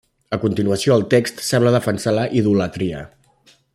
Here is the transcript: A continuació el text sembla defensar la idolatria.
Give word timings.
A 0.35 0.37
continuació 0.43 0.95
el 0.95 1.03
text 1.11 1.43
sembla 1.49 1.73
defensar 1.75 2.15
la 2.19 2.25
idolatria. 2.41 3.05